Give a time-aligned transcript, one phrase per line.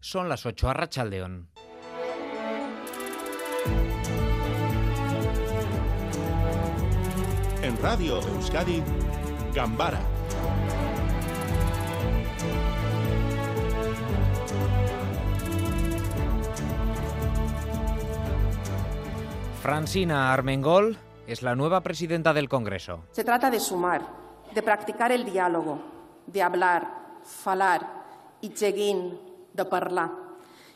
[0.00, 1.48] Son las 8 a Rachaldeón.
[7.62, 8.80] En Radio Euskadi,
[9.52, 10.00] Gambara.
[19.60, 20.96] Francina Armengol
[21.26, 23.04] es la nueva presidenta del Congreso.
[23.10, 24.02] Se trata de sumar,
[24.54, 25.82] de practicar el diálogo,
[26.26, 27.98] de hablar, falar
[28.40, 29.27] y seguir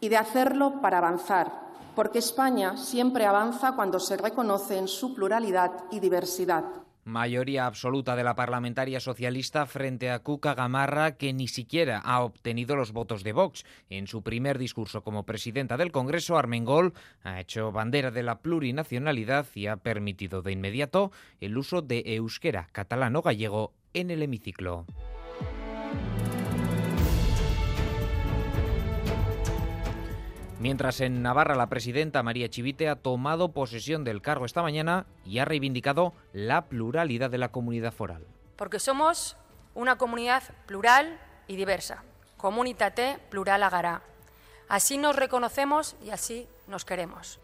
[0.00, 1.52] y de hacerlo para avanzar,
[1.94, 6.64] porque España siempre avanza cuando se reconoce en su pluralidad y diversidad.
[7.04, 12.76] Mayoría absoluta de la parlamentaria socialista frente a Cuca Gamarra, que ni siquiera ha obtenido
[12.76, 13.64] los votos de Vox.
[13.90, 19.46] En su primer discurso como presidenta del Congreso, Armengol ha hecho bandera de la plurinacionalidad
[19.54, 24.86] y ha permitido de inmediato el uso de euskera, catalán o gallego en el hemiciclo.
[30.64, 35.38] Mientras en Navarra la presidenta María Chivite ha tomado posesión del cargo esta mañana y
[35.38, 38.26] ha reivindicado la pluralidad de la comunidad foral.
[38.56, 39.36] Porque somos
[39.74, 42.02] una comunidad plural y diversa.
[42.38, 44.04] Comunitate plural agará.
[44.66, 47.40] Así nos reconocemos y así nos queremos.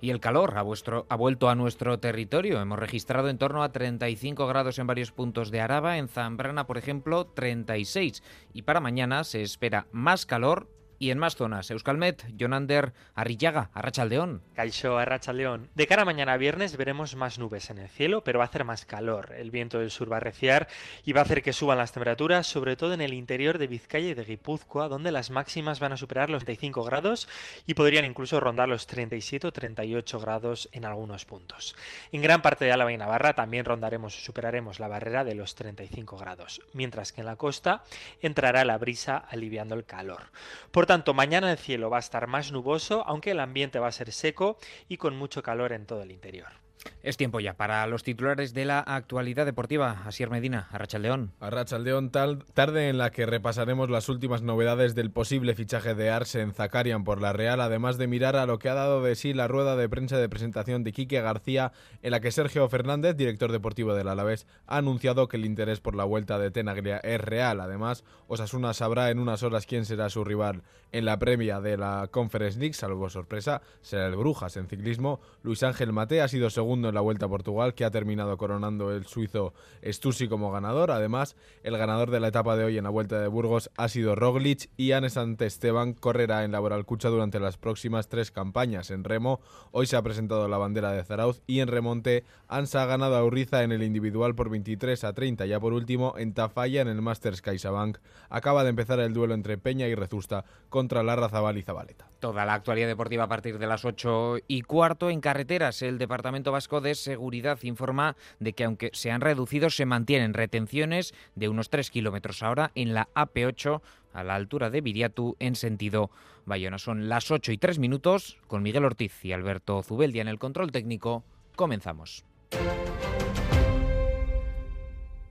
[0.00, 2.60] Y el calor ha, vuestro, ha, vuelto a nuestro territorio.
[2.60, 6.76] Hemos registrado en torno a 35 grados en varios puntos de Araba, en Zambrana, por
[6.76, 8.24] ejemplo, 36.
[8.52, 10.73] Y para mañana se espera más calor
[11.04, 11.70] y en más zonas.
[11.70, 14.40] Euskalmet, Jonander, Arrillaga, Arrachaldeón.
[14.54, 15.68] Caixo, Arrachaldeón.
[15.74, 18.64] De cara a mañana viernes veremos más nubes en el cielo, pero va a hacer
[18.64, 19.34] más calor.
[19.36, 20.66] El viento del sur va a reciar
[21.04, 24.08] y va a hacer que suban las temperaturas, sobre todo en el interior de Vizcaya
[24.08, 27.28] y de Guipúzcoa, donde las máximas van a superar los 35 grados
[27.66, 31.76] y podrían incluso rondar los 37 o 38 grados en algunos puntos.
[32.12, 35.54] En gran parte de Álava y Navarra también rondaremos o superaremos la barrera de los
[35.54, 37.84] 35 grados, mientras que en la costa
[38.22, 40.30] entrará la brisa aliviando el calor.
[40.70, 43.92] Por tanto, mañana el cielo va a estar más nuboso, aunque el ambiente va a
[43.92, 46.63] ser seco y con mucho calor en todo el interior.
[47.02, 50.02] Es tiempo ya para los titulares de la actualidad deportiva.
[50.06, 51.32] Asier Medina, Arrachaldeón.
[51.40, 56.54] Arrachaldeón, tal, tarde en la que repasaremos las últimas novedades del posible fichaje de Arsen
[56.54, 59.48] Zakarian por la Real, además de mirar a lo que ha dado de sí la
[59.48, 63.94] rueda de prensa de presentación de Quique García, en la que Sergio Fernández, director deportivo
[63.94, 67.60] del Alavés, ha anunciado que el interés por la vuelta de Tenagria es real.
[67.60, 72.08] Además, Osasuna sabrá en unas horas quién será su rival en la premia de la
[72.10, 75.20] Conference League, salvo sorpresa, será el Brujas en ciclismo.
[75.42, 78.90] Luis Ángel Mate ha sido segundo en la Vuelta a Portugal, que ha terminado coronando
[78.90, 79.52] el suizo
[79.84, 80.90] Stussy como ganador.
[80.90, 84.14] Además, el ganador de la etapa de hoy en la Vuelta de Burgos ha sido
[84.14, 88.90] Roglic y Anes Esteban correrá en Laboral Cucha durante las próximas tres campañas.
[88.90, 89.40] En remo,
[89.72, 93.24] hoy se ha presentado la bandera de Zarauz y en remonte, Ansa ha ganado a
[93.24, 95.46] Urriza en el individual por 23 a 30.
[95.46, 97.98] Ya por último, en Tafalla, en el Masters CaixaBank,
[98.30, 102.06] acaba de empezar el duelo entre Peña y Rezusta contra Larra Zabal y Zabaleta.
[102.20, 105.82] Toda la actualidad deportiva a partir de las 8 y cuarto en carreteras.
[105.82, 111.12] El Departamento Vasco de Seguridad informa de que aunque se han reducido, se mantienen retenciones
[111.34, 113.82] de unos 3 kilómetros ahora en la AP8
[114.12, 116.12] a la altura de Viriatu en sentido
[116.46, 116.78] Bayona.
[116.78, 120.70] Son las 8 y 3 minutos con Miguel Ortiz y Alberto Zubeldia en el control
[120.70, 121.24] técnico.
[121.56, 122.24] Comenzamos.